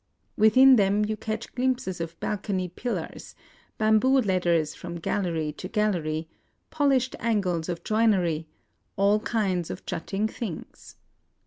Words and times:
Within 0.35 0.77
them 0.77 1.05
you 1.05 1.15
catch 1.15 1.53
glimpses 1.53 2.01
of 2.01 2.19
balcony 2.19 2.67
pillars, 2.69 3.35
bamboo 3.77 4.19
ladders 4.21 4.73
from 4.73 4.95
gallery 4.95 5.51
to 5.51 5.67
gallery, 5.67 6.27
pol 6.71 6.89
ished 6.89 7.13
angles 7.19 7.69
of 7.69 7.83
joinery,— 7.83 8.47
all 8.97 9.19
kinds 9.19 9.69
of 9.69 9.85
jutting 9.85 10.27
things. 10.27 10.95